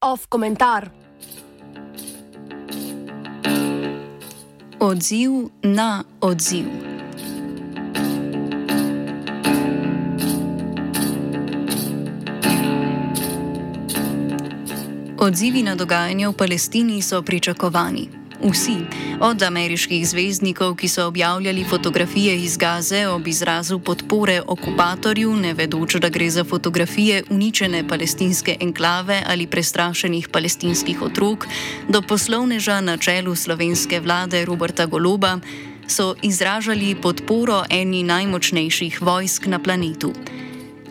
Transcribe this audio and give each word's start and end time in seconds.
Off 0.00 0.26
komentar. 0.28 0.90
Odziv 4.78 5.30
na 5.62 6.04
odziv. 6.20 6.66
Odzivi 15.18 15.62
na 15.62 15.74
dogajanje 15.74 16.28
v 16.28 16.32
Palestini 16.32 17.02
so 17.02 17.22
pričakovani. 17.22 18.23
Vsi, 18.44 18.76
od 19.20 19.42
ameriških 19.42 20.08
zvezdnikov, 20.08 20.74
ki 20.76 20.88
so 20.88 21.06
objavljali 21.06 21.64
fotografije 21.64 22.36
iz 22.36 22.56
Gaze 22.56 23.06
ob 23.08 23.26
izrazu 23.28 23.78
podpore 23.78 24.42
okupatorju, 24.46 25.36
ne 25.36 25.54
vedoč, 25.54 25.94
da 25.94 26.08
gre 26.08 26.30
za 26.30 26.44
fotografije 26.44 27.22
uničene 27.30 27.88
palestinske 27.88 28.56
enklave 28.60 29.22
ali 29.26 29.46
prestrašenih 29.46 30.28
palestinskih 30.28 31.02
otrok, 31.02 31.46
do 31.88 32.02
poslovneža 32.02 32.80
na 32.80 32.96
čelu 32.96 33.34
slovenske 33.34 34.00
vlade 34.00 34.44
Roberta 34.44 34.86
Goloba, 34.86 35.38
so 35.86 36.14
izražali 36.22 36.94
podporo 37.02 37.64
eni 37.70 38.02
najmočnejših 38.02 39.02
vojsk 39.02 39.46
na 39.46 39.58
planetu. 39.58 40.12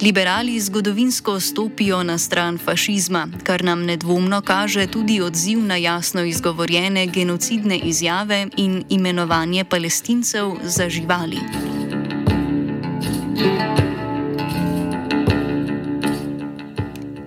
Liberali 0.04 0.60
zgodovinsko 0.60 1.40
stopijo 1.40 2.04
na 2.04 2.18
stran 2.18 2.58
fašizma, 2.58 3.28
kar 3.44 3.64
nam 3.64 3.86
nedvomno 3.86 4.42
kaže 4.42 4.88
tudi 4.88 5.22
odziv 5.22 5.60
na 5.60 5.76
jasno 5.76 6.24
izgovorjene 6.24 7.08
genocidne 7.08 7.78
izjave 7.78 8.48
in 8.58 8.84
imenovanje 8.90 9.64
palestincev 9.64 10.52
za 10.64 10.90
živali. 10.90 11.38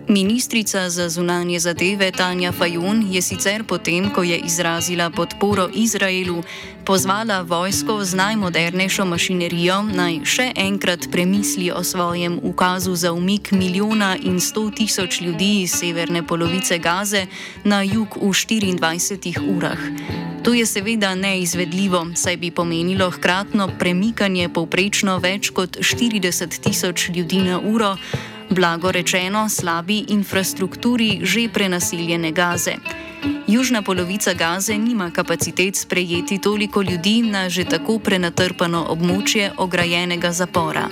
Ministrica 0.09 0.91
za 0.91 1.09
zunanje 1.09 1.59
zadeve 1.59 2.11
Tanja 2.11 2.53
Fajon 2.53 3.07
je 3.11 3.23
sicer 3.23 3.65
potem, 3.65 4.11
ko 4.11 4.23
je 4.23 4.39
izrazila 4.39 5.11
podporo 5.11 5.69
Izraelu, 5.75 6.43
pozvala 6.85 7.43
vojsko 7.43 8.05
z 8.05 8.15
najmodernejšo 8.15 9.05
mašinerijo 9.05 9.83
naj 9.83 10.21
še 10.25 10.53
enkrat 10.55 11.09
premisli 11.11 11.73
o 11.75 11.83
svojem 11.85 12.39
ukazu 12.43 12.95
za 12.95 13.13
umik 13.13 13.51
milijona 13.53 14.17
in 14.23 14.41
sto 14.41 14.71
tisoč 14.71 15.21
ljudi 15.21 15.63
iz 15.63 15.75
severne 15.75 16.23
polovice 16.27 16.79
Gaze 16.79 17.27
na 17.65 17.83
jug 17.83 18.17
v 18.17 18.31
24 18.31 19.57
urah. 19.57 19.83
To 20.43 20.55
je 20.55 20.67
seveda 20.67 21.15
neizvedljivo, 21.15 22.07
saj 22.15 22.37
bi 22.37 22.51
pomenilo 22.51 23.11
hkratno 23.11 23.69
premikanje 23.79 24.48
povprečno 24.48 25.19
več 25.19 25.51
kot 25.51 25.77
40 25.83 26.61
tisoč 26.63 27.09
ljudi 27.09 27.43
na 27.43 27.59
uro 27.59 27.97
blago 28.50 28.92
rečeno, 28.92 29.48
slabi 29.48 30.05
infrastrukturi 30.08 31.20
že 31.22 31.48
prenaseljene 31.52 32.33
Gaze. 32.33 32.77
Južna 33.47 33.83
polovica 33.83 34.34
Gaze 34.34 34.78
nima 34.78 35.11
kapacitet 35.11 35.77
sprejeti 35.77 36.39
toliko 36.39 36.83
ljudi 36.83 37.22
na 37.22 37.48
že 37.48 37.64
tako 37.64 37.98
prenatrpano 37.98 38.86
območje 38.89 39.52
ograjenega 39.56 40.33
zapora. 40.33 40.89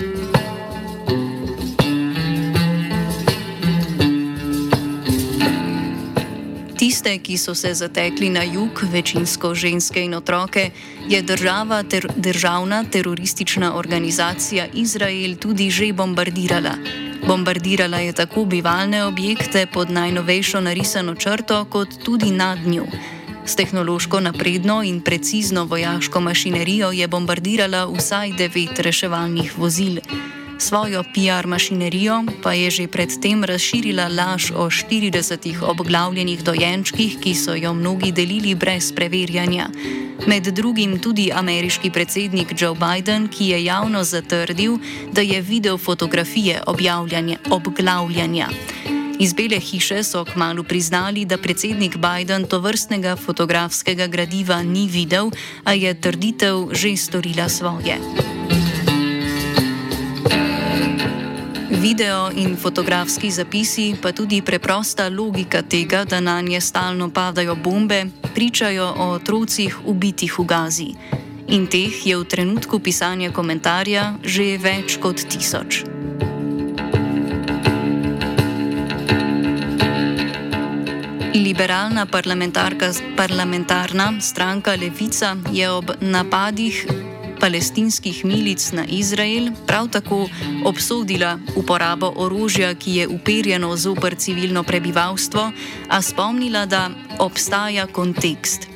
Tiste, 6.78 7.18
ki 7.18 7.38
so 7.38 7.54
se 7.54 7.74
zatekli 7.74 8.28
na 8.30 8.42
jug, 8.42 8.82
večinsko 8.92 9.54
ženske 9.54 10.02
in 10.04 10.14
otroke, 10.14 10.70
je 11.08 11.22
država 11.22 11.82
ter 11.82 12.06
državna 12.16 12.84
teroristična 12.84 13.76
organizacija 13.76 14.66
Izrael 14.74 15.36
tudi 15.36 15.70
že 15.70 15.92
bombardirala. 15.92 17.03
Bombardirala 17.26 17.98
je 17.98 18.12
tako 18.12 18.44
bivalne 18.44 19.04
objekte 19.04 19.66
pod 19.66 19.90
najnovejšo 19.90 20.60
narisano 20.60 21.14
črto, 21.14 21.64
kot 21.64 21.88
tudi 22.04 22.30
nad 22.30 22.58
njo. 22.66 22.84
S 23.46 23.56
tehnološko 23.56 24.20
napredno 24.20 24.82
in 24.82 25.00
precizno 25.00 25.64
vojaško 25.64 26.20
mašinerijo 26.20 26.90
je 26.90 27.08
bombardirala 27.08 27.86
vsaj 27.86 28.32
devet 28.32 28.78
reševalnih 28.78 29.58
vozil. 29.58 30.00
Svojo 30.58 31.02
PR 31.02 31.46
mašinerijo 31.46 32.24
pa 32.42 32.52
je 32.52 32.70
že 32.70 32.86
predtem 32.88 33.44
razširila 33.44 34.08
laž 34.08 34.50
o 34.50 34.70
40 34.70 35.62
obglavljenih 35.62 36.44
dojenčkih, 36.44 37.18
ki 37.20 37.34
so 37.34 37.54
jo 37.54 37.74
mnogi 37.74 38.12
delili 38.12 38.54
brez 38.54 38.92
preverjanja. 38.92 39.68
Med 40.26 40.44
drugim 40.44 40.98
tudi 40.98 41.32
ameriški 41.34 41.90
predsednik 41.90 42.54
Joe 42.60 42.74
Biden, 42.74 43.28
ki 43.28 43.44
je 43.44 43.64
javno 43.64 44.04
zatrdil, 44.04 44.78
da 45.12 45.20
je 45.20 45.40
videl 45.40 45.78
fotografije 45.78 46.62
obglavljanja. 47.50 48.48
Iz 49.18 49.32
Bele 49.32 49.60
hiše 49.60 50.02
so 50.02 50.24
kmalo 50.24 50.62
priznali, 50.62 51.24
da 51.24 51.38
predsednik 51.38 51.96
Biden 51.96 52.46
to 52.46 52.58
vrstnega 52.58 53.16
fotografskega 53.16 54.06
gradiva 54.06 54.62
ni 54.62 54.88
videl, 54.88 55.30
a 55.64 55.72
je 55.72 55.94
trditev 56.00 56.68
že 56.72 56.96
storila 56.96 57.48
svoje. 57.48 57.98
Video 61.84 62.30
in 62.32 62.56
fotografski 62.56 63.30
zapisi, 63.30 63.96
pa 64.02 64.12
tudi 64.12 64.40
preprosta 64.42 65.08
logika 65.08 65.62
tega, 65.62 66.04
da 66.04 66.20
na 66.20 66.40
nje 66.40 66.60
stalno 66.60 67.10
padajo 67.10 67.54
bombe, 67.54 68.06
pričajo 68.34 68.94
o 68.98 69.08
otrocih 69.10 69.78
ubitih 69.84 70.38
v 70.38 70.44
Gazi. 70.44 70.94
In 71.48 71.66
teh 71.66 72.06
je 72.06 72.16
v 72.16 72.24
trenutku 72.24 72.80
pisanja 72.80 73.28
komentarja 73.32 74.14
že 74.24 74.56
več 74.56 74.96
kot 74.96 75.28
tisoč. 75.28 75.84
Liberalna 81.36 82.06
parlamentarna 83.16 84.12
stranka 84.20 84.72
Levica 84.72 85.36
je 85.52 85.70
ob 85.70 85.92
napadih 86.00 87.03
palestinskih 87.44 88.24
milic 88.24 88.72
na 88.72 88.86
Izrael 88.88 89.50
prav 89.66 89.88
tako 89.92 90.28
obsodila 90.64 91.38
uporabo 91.56 92.08
orožja, 92.16 92.72
ki 92.74 92.94
je 92.96 93.08
uperjeno 93.08 93.76
zoper 93.76 94.16
civilno 94.16 94.62
prebivalstvo, 94.62 95.50
a 95.88 96.02
spomnila, 96.02 96.64
da 96.66 96.88
obstaja 97.18 97.86
kontekst. 97.86 98.68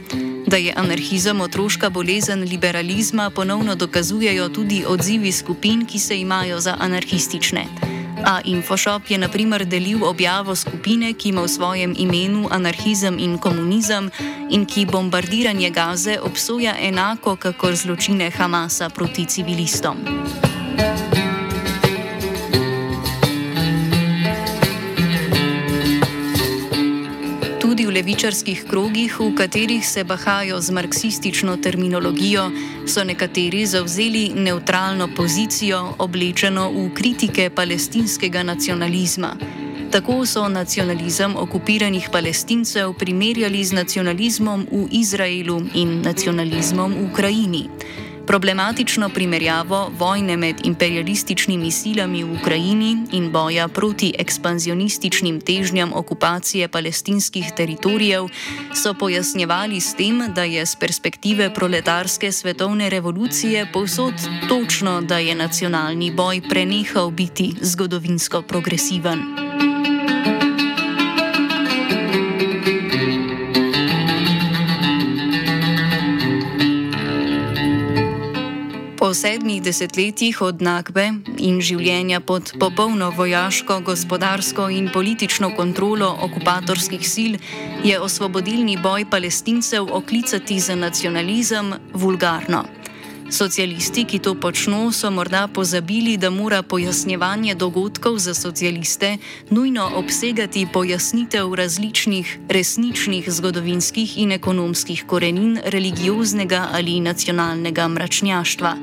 Da 0.47 0.56
je 0.56 0.75
anarhizem 0.77 1.41
otroška 1.41 1.91
bolezen 1.91 2.45
liberalizma, 2.45 3.31
ponovno 3.31 3.75
dokazujejo 3.75 4.49
tudi 4.49 4.85
odzivi 4.87 5.33
skupin, 5.33 5.87
ki 5.87 5.99
se 5.99 6.21
imajo 6.21 6.61
za 6.61 6.77
anarhistične. 6.79 7.98
A 8.25 8.41
Infoshop 8.45 9.11
je 9.11 9.19
na 9.19 9.29
primer 9.29 9.65
delil 9.65 10.05
objavo 10.05 10.56
skupine, 10.56 11.12
ki 11.12 11.29
ima 11.29 11.43
v 11.43 11.49
svojem 11.49 11.95
imenu 11.99 12.49
anarhizem 12.51 13.19
in 13.19 13.39
komunizem 13.39 14.11
in 14.51 14.67
ki 14.67 14.87
bombardiranje 14.87 15.71
gaze 15.71 16.19
obsoja 16.21 16.75
enako 16.81 17.37
kot 17.37 17.75
zločine 17.75 18.31
Hamasa 18.31 18.89
proti 18.89 19.27
civilistom. 19.27 19.97
Levičarskih 27.91 28.65
krogih, 28.71 29.21
v 29.21 29.34
katerih 29.34 29.87
se 29.87 30.04
bahajo 30.04 30.60
z 30.60 30.71
marksistično 30.71 31.56
terminologijo, 31.56 32.50
so 32.87 33.04
nekateri 33.04 33.66
zavzeli 33.66 34.32
neutralno 34.34 35.09
pozicijo, 35.16 35.94
oblečeno 35.99 36.71
v 36.71 36.88
kritike 36.94 37.50
palestinskega 37.50 38.43
nacionalizma. 38.43 39.37
Tako 39.91 40.26
so 40.26 40.49
nacionalizem 40.49 41.37
okupiranih 41.37 42.09
palestincev 42.12 42.93
primerjali 42.93 43.65
z 43.65 43.72
nacionalizmom 43.72 44.66
v 44.70 44.88
Izraelu 44.91 45.62
in 45.75 46.03
nacionalizmom 46.03 46.94
v 46.94 47.05
Ukrajini. 47.10 47.65
Problematično 48.29 49.09
primerjavo 49.09 49.91
vojne 49.99 50.37
med 50.37 50.57
imperialističnimi 50.65 51.71
silami 51.71 52.25
v 52.25 52.35
Ukrajini 52.37 53.07
in 53.13 53.31
boja 53.33 53.69
proti 53.69 54.13
ekspanzionističnim 54.19 55.41
težnjam 55.41 55.93
okupacije 55.95 56.69
palestinskih 56.69 57.49
teritorijev 57.57 58.29
so 58.75 58.95
pojasnjevali 58.95 59.81
s 59.81 59.95
tem, 59.95 60.23
da 60.35 60.45
je 60.45 60.67
z 60.67 60.77
perspektive 60.77 61.55
proletarske 61.55 62.33
svetovne 62.33 62.91
revolucije 62.91 63.67
povsod 63.73 64.15
točno, 64.49 65.01
da 65.01 65.19
je 65.19 65.35
nacionalni 65.35 66.11
boj 66.11 66.43
prenehal 66.49 67.11
biti 67.11 67.55
zgodovinsko 67.61 68.43
progresiven. 68.43 69.48
Po 79.08 79.14
sedmih 79.14 79.62
desetletjih 79.64 80.43
od 80.44 80.60
Nakbe 80.60 81.06
in 81.40 81.62
življenja 81.64 82.19
pod 82.20 82.50
popolno 82.60 83.08
vojaško, 83.16 83.78
gospodarsko 83.87 84.66
in 84.69 84.90
politično 84.93 85.49
kontrolo 85.56 86.10
okupatorskih 86.26 87.08
sil 87.14 87.38
je 87.88 87.96
osvobodilni 87.96 88.76
boj 88.76 89.08
palestincev 89.08 89.88
oklicati 89.96 90.60
za 90.60 90.76
nacionalizem 90.76 91.72
vulgarno. 91.94 92.66
Socialisti, 93.31 94.05
ki 94.09 94.19
to 94.25 94.33
počno, 94.41 94.89
so 94.93 95.11
morda 95.11 95.49
pozabili, 95.53 96.17
da 96.17 96.31
mora 96.31 96.63
pojasnjevanje 96.63 97.55
dogodkov 97.55 98.19
za 98.19 98.35
socialiste 98.35 99.19
nujno 99.51 99.91
obsegati 99.95 100.67
pojasnitev 100.73 101.55
različnih 101.55 102.39
resničnih 102.49 103.31
zgodovinskih 103.31 104.19
in 104.19 104.33
ekonomskih 104.33 105.05
korenin 105.07 105.61
religioznega 105.65 106.69
ali 106.73 107.01
nacionalnega 107.01 107.89
mračnjaštva. 107.89 108.77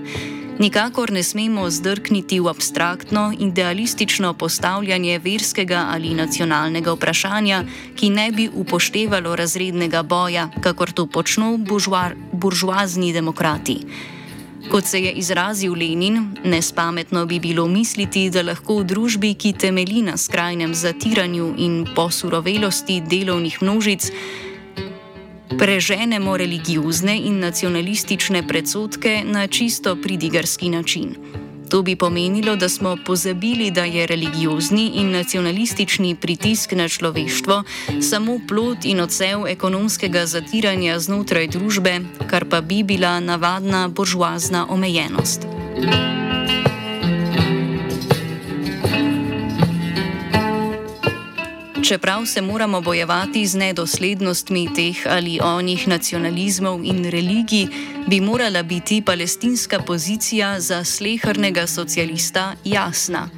Nikakor 0.60 1.12
ne 1.12 1.24
smemo 1.24 1.70
zdrkniti 1.70 2.40
v 2.40 2.48
abstraktno, 2.48 3.34
idealistično 3.40 4.34
postavljanje 4.34 5.20
verskega 5.20 5.88
ali 5.92 6.14
nacionalnega 6.14 6.94
vprašanja, 6.94 7.64
ki 7.96 8.10
ne 8.10 8.32
bi 8.32 8.50
upoštevalo 8.54 9.36
razrednega 9.36 10.04
boja, 10.04 10.50
kakor 10.62 10.92
to 10.92 11.08
počno 11.08 11.58
buržoazni 12.32 13.14
demokrati. 13.14 13.80
Kot 14.72 14.86
se 14.86 15.00
je 15.02 15.12
izrazil 15.12 15.74
Lenin, 15.74 16.38
nespametno 16.44 17.26
bi 17.26 17.40
bilo 17.40 17.68
misliti, 17.68 18.30
da 18.30 18.42
lahko 18.42 18.80
v 18.80 18.84
družbi, 18.84 19.34
ki 19.34 19.54
temelji 19.54 20.02
na 20.02 20.18
skrajnem 20.18 20.74
zatiranju 20.74 21.54
in 21.58 21.86
posurovelosti 21.96 23.02
delovnih 23.10 23.62
množic, 23.62 24.10
preženemo 25.60 26.38
religiozne 26.38 27.18
in 27.18 27.40
nacionalistične 27.40 28.48
predsotke 28.48 29.22
na 29.26 29.48
čisto 29.48 29.96
pridigarski 29.96 30.70
način. 30.70 31.16
To 31.70 31.82
bi 31.82 31.96
pomenilo, 31.96 32.56
da 32.56 32.70
smo 32.70 32.98
pozabili, 33.06 33.72
da 33.72 33.84
je 33.84 34.08
religiozni 34.08 34.92
in 34.96 35.12
nacionalistični 35.12 36.16
pritisk 36.16 36.72
na 36.72 36.88
človeštvo 36.88 37.64
samo 38.02 38.40
plot 38.48 38.86
in 38.86 39.00
odsev 39.00 39.48
ekonomskega 39.48 40.26
zatiranja 40.26 41.00
znotraj 41.00 41.48
družbe, 41.48 42.00
kar 42.30 42.46
pa 42.50 42.62
bi 42.62 42.84
bila 42.84 43.20
navadna 43.20 43.88
božuazna 43.88 44.66
omejenost. 44.70 45.48
Thank 45.76 46.20
you. 46.20 46.25
Čeprav 51.88 52.26
se 52.26 52.42
moramo 52.42 52.82
bojevati 52.82 53.48
z 53.48 53.56
nedoslednostmi 53.56 54.74
teh 54.76 54.98
ali 55.06 55.40
onih 55.44 55.88
nacionalizmov 55.88 56.82
in 56.84 57.06
religij, 57.06 57.68
bi 58.08 58.22
morala 58.22 58.64
biti 58.64 59.02
palestinska 59.02 59.80
pozicija 59.80 60.60
za 60.60 60.84
slehrnega 60.84 61.68
socialista 61.68 62.56
jasna. 62.64 63.30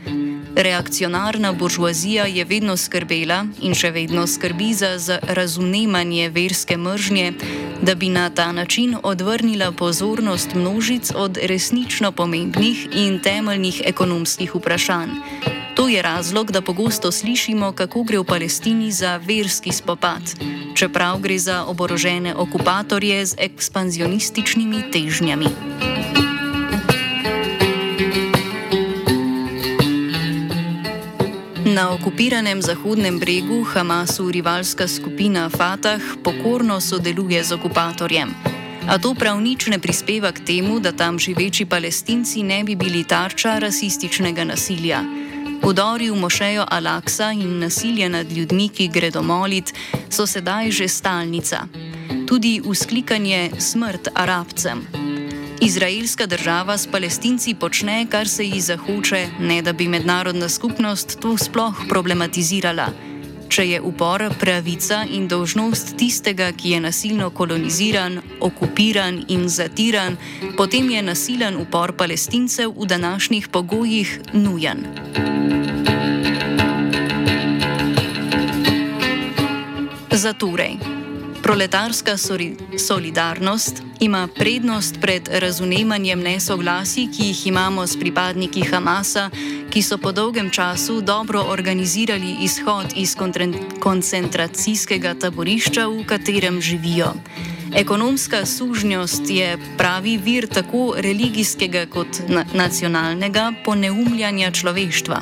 Reakcionarna 0.55 1.53
buržoazija 1.53 2.25
je 2.25 2.45
vedno 2.45 2.77
skrbela 2.77 3.45
in 3.61 3.75
še 3.75 3.91
vedno 3.91 4.27
skrbi 4.27 4.73
za 4.73 5.19
razumevanje 5.27 6.29
verske 6.29 6.77
mržnje, 6.77 7.33
da 7.81 7.95
bi 7.95 8.09
na 8.09 8.29
ta 8.29 8.51
način 8.51 8.95
odvrnila 9.03 9.71
pozornost 9.71 10.55
množic 10.55 11.11
od 11.15 11.37
resnično 11.43 12.11
pomembnih 12.11 12.87
in 12.95 13.19
temeljnih 13.19 13.81
ekonomskih 13.85 14.55
vprašanj. 14.55 15.56
To 15.77 15.87
je 15.87 16.01
razlog, 16.01 16.51
da 16.51 16.61
pogosto 16.61 17.11
slišimo, 17.11 17.71
kako 17.71 18.03
gre 18.03 18.17
v 18.17 18.23
Palestini 18.23 18.91
za 18.91 19.17
verski 19.17 19.71
spopad, 19.71 20.21
čeprav 20.73 21.19
gre 21.21 21.37
za 21.39 21.65
oborožene 21.65 22.35
okupatorje 22.35 23.25
z 23.25 23.35
ekspanzionističnimi 23.37 24.89
težnjami. 24.91 25.45
Na 31.65 31.93
okupiranem 31.93 32.61
Zahodnem 32.61 33.19
bregu 33.19 33.61
Hamasu 33.63 34.31
rivalska 34.31 34.87
skupina 34.87 35.49
Fatah 35.49 36.01
pokorno 36.23 36.81
sodeluje 36.81 37.43
z 37.43 37.51
okupatorjem. 37.53 38.33
A 38.89 38.97
to 38.97 39.13
prav 39.13 39.37
nič 39.41 39.67
ne 39.67 39.77
prispeva 39.79 40.31
k 40.31 40.41
temu, 40.41 40.79
da 40.79 40.91
tam 40.91 41.19
živeči 41.19 41.65
palestinci 41.69 42.43
ne 42.43 42.63
bi 42.63 42.75
bili 42.75 43.03
tarča 43.03 43.59
rasističnega 43.59 44.43
nasilja. 44.43 45.26
Udori 45.63 46.09
v 46.09 46.15
mošejo 46.15 46.65
Al-Aqsa 46.71 47.31
in 47.33 47.59
nasilje 47.59 48.09
nad 48.09 48.31
ljudmi, 48.31 48.69
ki 48.69 48.87
gredo 48.87 49.21
molit, 49.23 49.73
so 50.09 50.27
sedaj 50.27 50.71
že 50.71 50.87
stalnica. 50.87 51.67
Tudi 52.27 52.61
usklikanje 52.65 53.51
smrt 53.59 54.07
arabcem. 54.13 54.85
Izraelska 55.61 56.25
država 56.25 56.77
s 56.77 56.87
palestinci 56.87 57.53
počne, 57.53 58.05
kar 58.09 58.27
se 58.27 58.45
ji 58.45 58.61
zahoče, 58.61 59.27
ne 59.39 59.61
da 59.61 59.73
bi 59.73 59.87
mednarodna 59.87 60.49
skupnost 60.49 61.19
to 61.19 61.37
sploh 61.37 61.73
problematizirala. 61.89 63.06
Če 63.49 63.63
je 63.63 63.79
upor 63.81 64.21
pravica 64.39 65.03
in 65.07 65.27
dožnost 65.27 65.95
tistega, 65.97 66.49
ki 66.51 66.75
je 66.75 66.79
nasilno 66.83 67.29
koloniziran, 67.29 68.19
okupiran 68.43 69.21
in 69.27 69.47
zatiran, 69.49 70.17
potem 70.57 70.89
je 70.91 71.01
nasilen 71.01 71.57
upor 71.61 71.95
palestincev 71.97 72.75
v 72.75 72.85
današnjih 72.91 73.47
pogojih 73.47 74.19
nujen. 74.33 74.83
Zatorej, 80.11 80.96
proletarska 81.47 82.17
solidarnost 82.77 83.83
ima 83.99 84.27
prednost 84.35 84.95
pred 85.01 85.29
razumevanjem 85.31 86.19
nesoglasij, 86.19 87.07
ki 87.07 87.23
jih 87.23 87.47
imamo 87.47 87.87
s 87.87 87.99
pripadniki 87.99 88.65
Hamasa, 88.67 89.29
ki 89.69 89.81
so 89.81 89.97
po 89.97 90.11
dolgem 90.11 90.49
času 90.49 91.01
dobro 91.01 91.45
organizirali 91.47 92.35
izhod 92.41 92.85
iz 92.95 93.15
koncentracijskega 93.79 95.13
taborišča, 95.13 95.87
v 95.87 96.03
katerem 96.05 96.61
živijo. 96.61 97.13
Ekonomska 97.75 98.45
sužnjost 98.45 99.29
je 99.29 99.57
pravi 99.77 100.17
vir 100.17 100.47
tako 100.47 100.95
religijskega 100.97 101.85
kot 101.85 102.27
na 102.27 102.45
nacionalnega 102.53 103.53
poneumljanja 103.65 104.51
človeštva. 104.51 105.21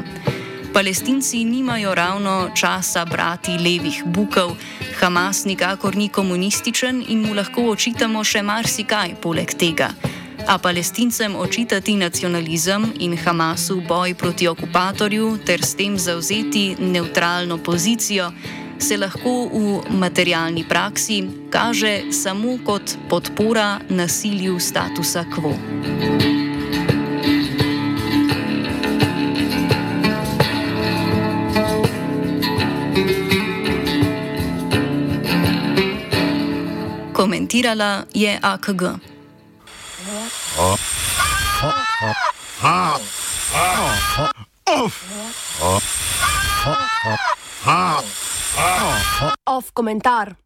Palestinci 0.75 1.43
nimajo 1.43 1.95
ravno 1.95 2.49
časa 2.55 3.05
brati 3.05 3.51
levih 3.51 4.03
bukov, 4.05 4.57
Hamas 4.99 5.45
nikakor 5.45 5.95
ni 5.95 6.09
komunističen 6.09 7.03
in 7.07 7.21
mu 7.23 7.33
lahko 7.33 7.63
očitamo 7.71 8.23
še 8.23 8.41
marsikaj 8.43 9.15
poleg 9.23 9.53
tega. 9.55 9.87
A 10.47 10.57
palestincem 10.59 11.35
očitati 11.35 11.95
nacionalizem 11.95 12.89
in 12.99 13.15
Hamasu 13.17 13.79
boj 13.87 14.17
proti 14.19 14.51
okupatorju 14.51 15.37
ter 15.45 15.63
s 15.63 15.79
tem 15.79 15.95
zauzeti 15.97 16.75
neutralno 16.79 17.57
pozicijo 17.57 18.31
se 18.77 18.97
lahko 18.97 19.47
v 19.47 19.95
materialni 19.95 20.67
praksi 20.67 21.23
kaže 21.49 22.11
samo 22.11 22.59
kot 22.65 22.97
podpora 23.09 23.79
nasilju 23.89 24.59
statusa 24.59 25.23
quo. 25.31 26.24
Komentirala 37.25 38.05
je 38.13 38.37
AKG. 38.37 38.81
Off 49.45 49.73
komentar. 49.73 50.44